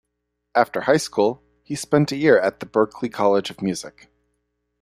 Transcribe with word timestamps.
After 0.55 0.81
high 0.81 0.97
school, 0.97 1.43
he 1.61 1.75
spent 1.75 2.11
a 2.11 2.15
year 2.15 2.39
at 2.39 2.59
the 2.59 2.65
Berklee 2.65 3.13
College 3.13 3.51
of 3.51 3.61
Music. 3.61 4.09